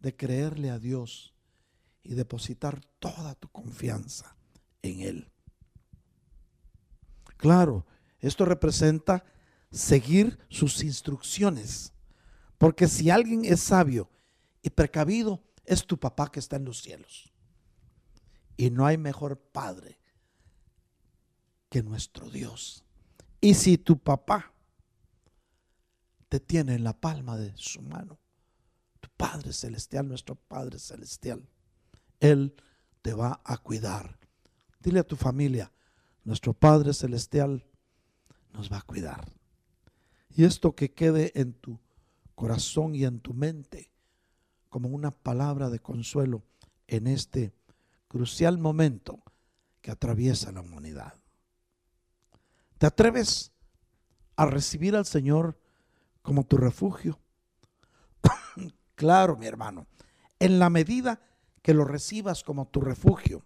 [0.00, 1.32] de creerle a Dios
[2.02, 4.36] y depositar toda tu confianza
[4.82, 5.30] en Él.
[7.36, 7.86] Claro,
[8.18, 9.24] esto representa
[9.70, 11.92] seguir sus instrucciones,
[12.58, 14.10] porque si alguien es sabio
[14.60, 17.32] y precavido, es tu papá que está en los cielos.
[18.56, 19.98] Y no hay mejor padre
[21.68, 22.84] que nuestro Dios.
[23.40, 24.52] Y si tu papá
[26.28, 28.18] te tiene en la palma de su mano.
[29.00, 31.48] Tu Padre Celestial, nuestro Padre Celestial.
[32.20, 32.54] Él
[33.02, 34.18] te va a cuidar.
[34.80, 35.72] Dile a tu familia,
[36.24, 37.64] nuestro Padre Celestial
[38.52, 39.32] nos va a cuidar.
[40.30, 41.78] Y esto que quede en tu
[42.34, 43.90] corazón y en tu mente
[44.68, 46.42] como una palabra de consuelo
[46.86, 47.54] en este
[48.16, 49.22] crucial momento
[49.80, 51.14] que atraviesa la humanidad.
[52.78, 53.52] ¿Te atreves
[54.36, 55.58] a recibir al Señor
[56.22, 57.20] como tu refugio.
[58.94, 59.86] claro, mi hermano,
[60.38, 61.20] en la medida
[61.62, 63.44] que lo recibas como tu refugio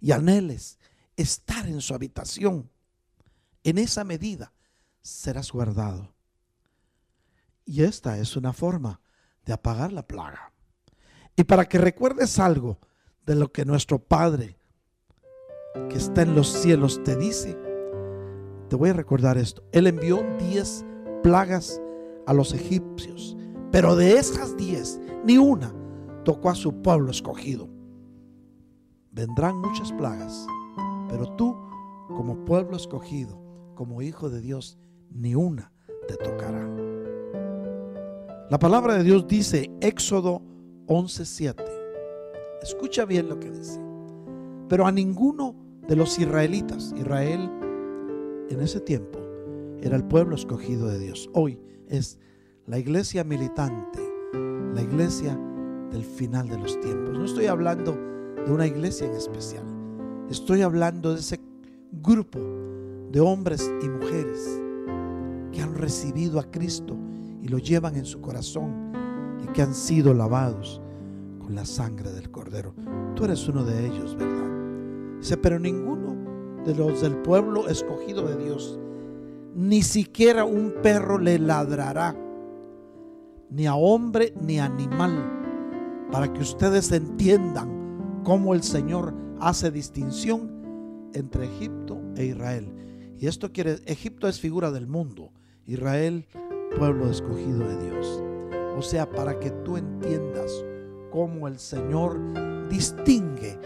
[0.00, 0.78] y anheles
[1.16, 2.70] estar en su habitación,
[3.62, 4.52] en esa medida
[5.02, 6.14] serás guardado.
[7.64, 9.00] Y esta es una forma
[9.44, 10.52] de apagar la plaga.
[11.36, 12.78] Y para que recuerdes algo
[13.26, 14.58] de lo que nuestro Padre
[15.88, 17.58] que está en los cielos te dice,
[18.68, 19.62] te voy a recordar esto.
[19.72, 20.84] Él envió diez
[21.22, 21.80] plagas
[22.26, 23.36] a los egipcios,
[23.70, 25.74] pero de esas diez, ni una
[26.24, 27.68] tocó a su pueblo escogido.
[29.10, 30.46] Vendrán muchas plagas,
[31.08, 31.56] pero tú,
[32.08, 33.40] como pueblo escogido,
[33.74, 34.78] como hijo de Dios,
[35.10, 35.72] ni una
[36.06, 36.68] te tocará.
[38.50, 40.42] La palabra de Dios dice, Éxodo
[40.86, 41.83] 11:7.
[42.64, 43.78] Escucha bien lo que dice.
[44.70, 45.54] Pero a ninguno
[45.86, 47.50] de los israelitas, Israel
[48.48, 49.18] en ese tiempo
[49.82, 51.28] era el pueblo escogido de Dios.
[51.34, 52.18] Hoy es
[52.64, 54.00] la iglesia militante,
[54.72, 55.38] la iglesia
[55.90, 57.18] del final de los tiempos.
[57.18, 57.98] No estoy hablando
[58.46, 59.66] de una iglesia en especial.
[60.30, 61.38] Estoy hablando de ese
[62.02, 62.38] grupo
[63.12, 64.58] de hombres y mujeres
[65.52, 66.96] que han recibido a Cristo
[67.42, 68.90] y lo llevan en su corazón
[69.44, 70.80] y que han sido lavados
[71.50, 72.74] la sangre del Cordero.
[73.14, 75.18] Tú eres uno de ellos, ¿verdad?
[75.18, 78.78] Dice, pero ninguno de los del pueblo escogido de Dios
[79.54, 82.16] ni siquiera un perro le ladrará,
[83.50, 91.10] ni a hombre ni a animal, para que ustedes entiendan cómo el Señor hace distinción
[91.14, 92.72] entre Egipto e Israel.
[93.16, 95.30] Y esto quiere, Egipto es figura del mundo,
[95.66, 96.26] Israel,
[96.76, 98.22] pueblo escogido de Dios.
[98.76, 100.64] O sea, para que tú entiendas
[101.14, 102.18] cómo el Señor
[102.68, 103.56] distingue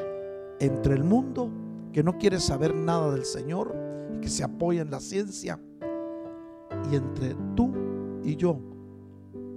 [0.61, 1.51] entre el mundo
[1.95, 3.75] que no quiere saber nada del Señor
[4.15, 5.59] y que se apoya en la ciencia
[6.93, 7.73] y entre tú
[8.23, 8.61] y yo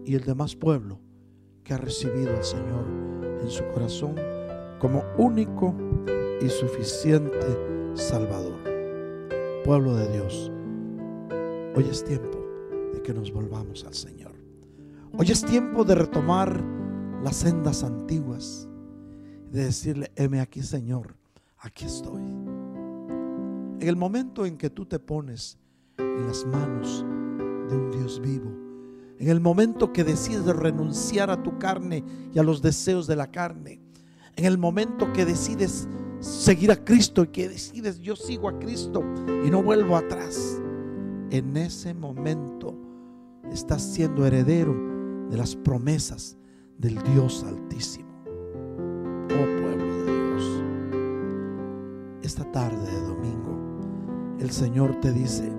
[0.06, 1.00] y el demás pueblo
[1.66, 2.86] que ha recibido al Señor
[3.42, 4.16] en su corazón
[4.80, 5.76] como único
[6.42, 8.58] y suficiente Salvador.
[9.66, 10.50] Pueblo de Dios,
[11.76, 12.40] hoy es tiempo
[12.94, 14.32] de que nos volvamos al Señor.
[15.18, 16.81] Hoy es tiempo de retomar
[17.24, 18.68] las sendas antiguas,
[19.52, 21.16] de decirle, heme aquí Señor,
[21.60, 22.22] aquí estoy.
[22.22, 25.58] En el momento en que tú te pones
[25.98, 27.06] en las manos
[27.70, 28.52] de un Dios vivo.
[29.20, 32.04] En el momento que decides renunciar a tu carne
[32.34, 33.80] y a los deseos de la carne.
[34.36, 35.88] En el momento que decides
[36.20, 39.04] seguir a Cristo y que decides yo sigo a Cristo
[39.46, 40.60] y no vuelvo atrás.
[41.30, 42.76] En ese momento
[43.52, 44.76] estás siendo heredero
[45.30, 46.38] de las promesas
[46.82, 48.10] del Dios Altísimo.
[48.26, 50.64] Oh pueblo de Dios.
[52.24, 53.52] Esta tarde de domingo
[54.40, 55.54] el Señor te dice,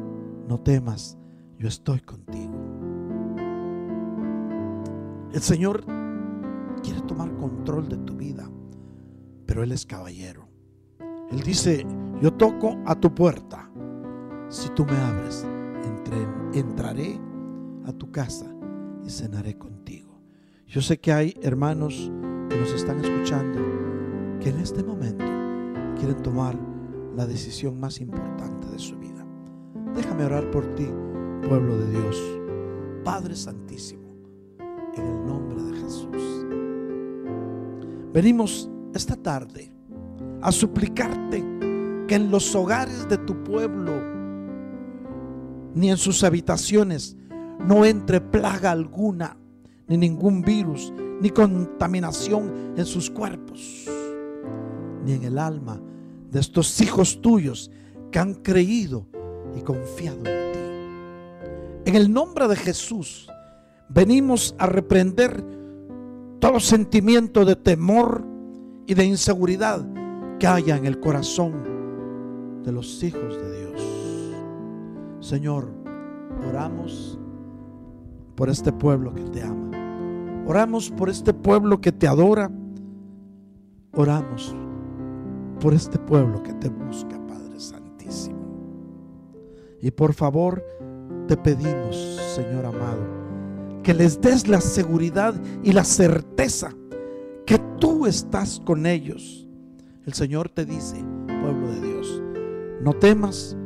[0.49, 1.17] no temas,
[1.57, 2.53] yo estoy contigo.
[5.33, 5.85] El Señor
[6.83, 8.51] quiere tomar control de tu vida,
[9.47, 10.49] pero Él es caballero.
[11.31, 11.87] Él dice,
[12.21, 13.71] yo toco a tu puerta.
[14.49, 15.47] Si tú me abres,
[16.53, 17.21] entraré
[17.87, 18.53] a tu casa
[19.07, 20.02] y cenaré contigo.
[20.73, 22.11] Yo sé que hay hermanos
[22.49, 23.61] que nos están escuchando
[24.41, 25.27] que en este momento
[25.99, 26.59] quieren tomar
[27.15, 29.23] la decisión más importante de su vida.
[29.95, 30.89] Déjame orar por ti,
[31.47, 32.41] pueblo de Dios.
[33.05, 34.15] Padre Santísimo,
[34.95, 36.47] en el nombre de Jesús.
[38.15, 39.71] Venimos esta tarde
[40.41, 41.45] a suplicarte
[42.09, 43.93] que en los hogares de tu pueblo,
[45.75, 47.19] ni en sus habitaciones,
[47.61, 49.37] no entre plaga alguna,
[49.93, 50.91] ni ningún virus,
[51.21, 53.85] ni contaminación en sus cuerpos,
[55.05, 55.79] ni en el alma
[56.31, 57.71] de estos hijos tuyos
[58.11, 59.07] que han creído
[59.55, 61.91] y confiado en ti.
[61.91, 63.29] En el nombre de Jesús
[63.91, 65.45] venimos a reprender
[66.39, 68.25] todo sentimiento de temor
[68.87, 69.85] y de inseguridad
[70.39, 73.83] que haya en el corazón de los hijos de Dios.
[75.21, 75.69] Señor,
[76.49, 77.19] oramos
[78.35, 79.82] por este pueblo que te ama.
[80.47, 82.51] Oramos por este pueblo que te adora.
[83.95, 84.55] Oramos
[85.61, 88.39] por este pueblo que te busca, Padre Santísimo.
[89.81, 90.65] Y por favor,
[91.29, 91.97] te pedimos,
[92.35, 93.03] Señor amado,
[93.83, 96.71] que les des la seguridad y la certeza
[97.47, 99.49] que tú estás con ellos.
[100.05, 102.23] El Señor te dice, pueblo de Dios,
[102.81, 103.57] no temas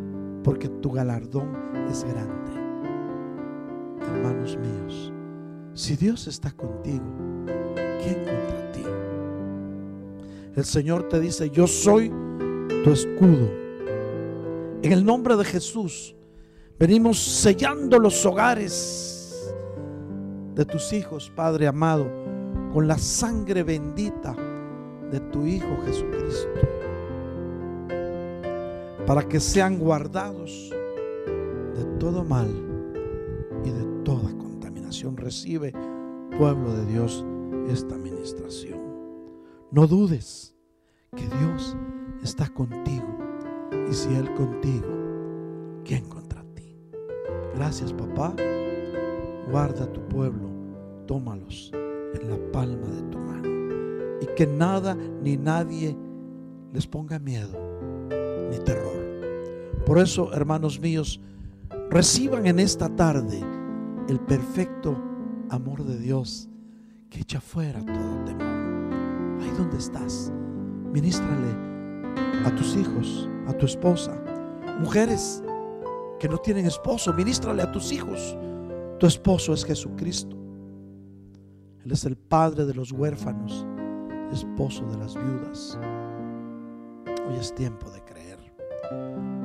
[0.45, 1.57] porque tu galardón
[1.91, 2.53] es grande.
[4.01, 5.13] Hermanos míos,
[5.77, 7.05] si Dios está contigo,
[8.03, 8.83] ¿quién contra ti?
[10.57, 12.11] El Señor te dice, yo soy
[12.83, 13.51] tu escudo.
[14.83, 16.17] En el nombre de Jesús,
[16.79, 19.53] venimos sellando los hogares
[20.55, 22.11] de tus hijos, Padre amado,
[22.73, 24.35] con la sangre bendita
[25.13, 26.49] de tu Hijo Jesucristo,
[29.07, 30.71] para que sean guardados
[31.77, 32.49] de todo mal
[33.63, 34.36] y de toda
[35.05, 35.73] Recibe,
[36.39, 37.25] pueblo de Dios,
[37.69, 38.81] esta administración.
[39.71, 40.55] No dudes
[41.15, 41.77] que Dios
[42.23, 43.07] está contigo.
[43.91, 44.89] Y si Él contigo,
[45.85, 46.75] ¿quién contra ti?
[47.55, 48.35] Gracias papá.
[49.51, 50.49] Guarda tu pueblo.
[51.07, 53.49] Tómalos en la palma de tu mano.
[54.23, 55.97] Y que nada ni nadie
[56.73, 57.59] les ponga miedo
[58.51, 58.97] ni terror.
[59.85, 61.21] Por eso, hermanos míos,
[61.91, 63.41] reciban en esta tarde
[64.09, 64.97] el perfecto
[65.51, 66.49] amor de Dios
[67.11, 68.67] que echa fuera todo temor
[69.41, 70.33] ahí donde estás,
[70.93, 71.55] ministrale
[72.45, 74.17] a tus hijos, a tu esposa.
[74.81, 75.43] Mujeres
[76.19, 78.37] que no tienen esposo, ministrale a tus hijos.
[78.99, 80.37] Tu esposo es Jesucristo.
[81.85, 83.67] Él es el padre de los huérfanos,
[84.33, 85.79] esposo de las viudas.
[87.29, 88.39] Hoy es tiempo de creer.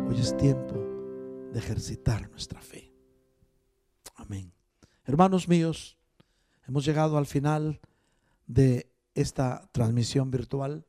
[0.07, 0.75] Hoy es tiempo
[1.51, 2.90] de ejercitar nuestra fe.
[4.15, 4.53] Amén.
[5.05, 5.97] Hermanos míos,
[6.67, 7.79] hemos llegado al final
[8.45, 10.85] de esta transmisión virtual,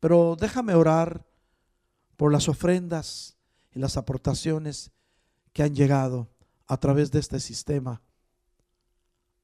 [0.00, 1.26] pero déjame orar
[2.16, 3.36] por las ofrendas
[3.72, 4.92] y las aportaciones
[5.52, 6.28] que han llegado
[6.66, 8.02] a través de este sistema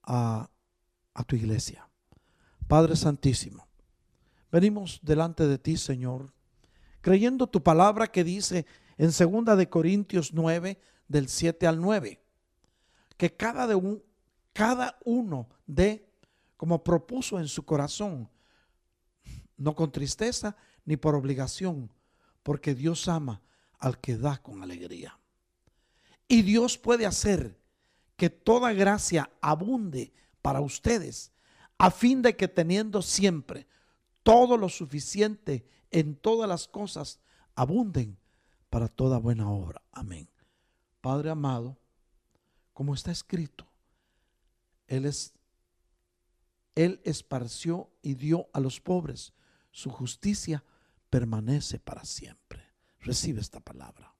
[0.02, 0.50] a,
[1.14, 1.88] a tu iglesia.
[2.66, 3.68] Padre Santísimo,
[4.50, 6.32] venimos delante de ti, Señor,
[7.00, 12.20] creyendo tu palabra que dice en segunda de Corintios 9 del 7 al 9
[13.20, 14.02] que cada de un
[14.54, 16.10] cada uno de
[16.56, 18.30] como propuso en su corazón,
[19.58, 20.56] no con tristeza
[20.86, 21.92] ni por obligación,
[22.42, 23.42] porque Dios ama
[23.78, 25.18] al que da con alegría.
[26.28, 27.60] Y Dios puede hacer
[28.16, 31.30] que toda gracia abunde para ustedes,
[31.76, 33.66] a fin de que teniendo siempre
[34.22, 37.20] todo lo suficiente en todas las cosas,
[37.54, 38.16] abunden
[38.70, 39.82] para toda buena obra.
[39.92, 40.26] Amén.
[41.02, 41.76] Padre amado,
[42.80, 43.70] como está escrito,
[44.86, 45.34] Él es
[46.74, 49.34] él esparció y dio a los pobres.
[49.70, 50.64] Su justicia
[51.10, 52.64] permanece para siempre.
[53.00, 54.14] Recibe esta palabra.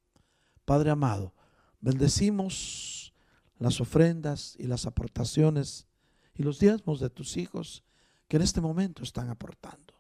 [0.67, 1.33] Padre amado,
[1.81, 3.15] bendecimos
[3.59, 5.87] las ofrendas y las aportaciones
[6.35, 7.83] y los diezmos de tus hijos
[8.29, 9.95] que en este momento están aportando.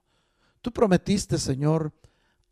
[0.60, 1.94] Tú prometiste, Señor,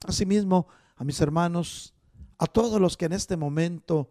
[0.07, 1.93] Asimismo, a mis hermanos,
[2.39, 4.11] a todos los que en este momento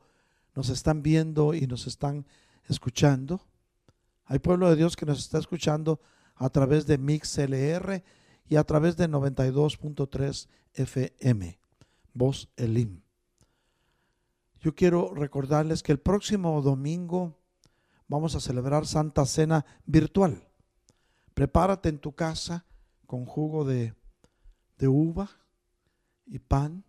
[0.53, 2.28] nos están viendo y nos están
[2.67, 3.47] escuchando,
[4.26, 6.01] hay pueblo de Dios que nos está escuchando
[6.36, 8.03] a través de MixLR
[8.49, 11.57] y a través de 92.3 FM,
[12.13, 13.05] Voz Elim.
[14.66, 17.38] Yo quiero recordarles que el próximo domingo
[18.07, 20.49] vamos a celebrar Santa Cena virtual.
[21.36, 22.66] Prepárate en tu casa
[23.05, 23.93] con jugo de,
[24.80, 25.30] de uva
[26.26, 26.84] y pan.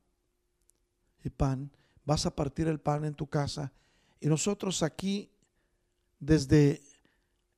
[1.22, 1.70] Y pan.
[2.06, 3.74] Vas a partir el pan en tu casa.
[4.20, 5.30] Y nosotros aquí,
[6.18, 6.80] desde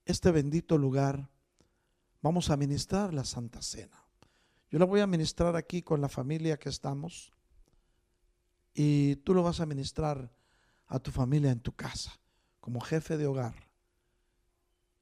[0.05, 1.29] este bendito lugar,
[2.23, 4.03] vamos a ministrar la Santa Cena.
[4.69, 7.38] Yo la voy a ministrar aquí con la familia que estamos.
[8.81, 10.33] Y tú lo vas a ministrar
[10.87, 12.21] a tu familia en tu casa
[12.61, 13.69] como jefe de hogar,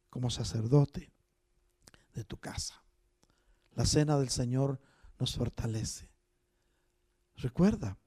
[0.09, 1.13] como sacerdote
[2.15, 2.83] de tu casa.
[3.73, 4.81] La cena del Señor
[5.19, 6.11] nos fortalece.
[7.37, 7.99] Recuerda,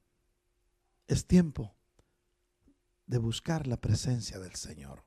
[1.05, 1.75] es tiempo
[3.05, 5.05] de buscar la presencia del Señor.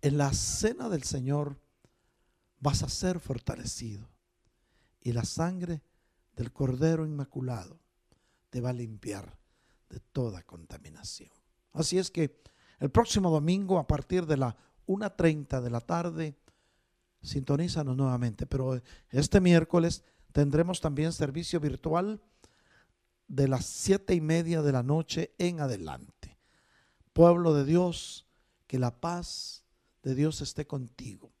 [0.00, 1.60] En la cena del Señor
[2.60, 4.08] vas a ser fortalecido
[5.02, 5.82] y la sangre
[6.34, 7.78] del Cordero Inmaculado
[8.50, 9.38] te va a limpiar
[9.88, 11.30] de toda contaminación.
[11.72, 12.42] Así es que
[12.80, 16.36] el próximo domingo a partir de la 1.30 de la tarde,
[17.22, 18.46] sintonízanos nuevamente.
[18.46, 18.80] Pero
[19.10, 22.20] este miércoles tendremos también servicio virtual
[23.26, 26.38] de las siete y media de la noche en adelante.
[27.12, 28.26] Pueblo de Dios,
[28.66, 29.64] que la paz
[30.02, 31.32] de Dios esté contigo.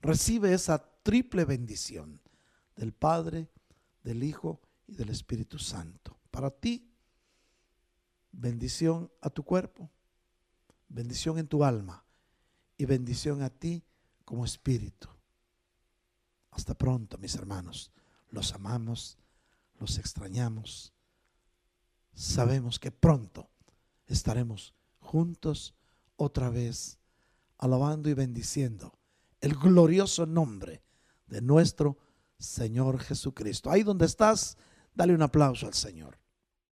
[0.00, 2.20] Recibe esa triple bendición
[2.76, 3.48] del Padre,
[4.02, 6.18] del Hijo y del Espíritu Santo.
[6.34, 6.92] Para ti,
[8.32, 9.88] bendición a tu cuerpo,
[10.88, 12.04] bendición en tu alma
[12.76, 13.84] y bendición a ti
[14.24, 15.08] como espíritu.
[16.50, 17.92] Hasta pronto, mis hermanos.
[18.30, 19.16] Los amamos,
[19.78, 20.92] los extrañamos.
[22.14, 23.48] Sabemos que pronto
[24.06, 25.76] estaremos juntos
[26.16, 26.98] otra vez,
[27.58, 28.98] alabando y bendiciendo
[29.40, 30.82] el glorioso nombre
[31.28, 31.96] de nuestro
[32.40, 33.70] Señor Jesucristo.
[33.70, 34.58] Ahí donde estás,
[34.94, 36.23] dale un aplauso al Señor.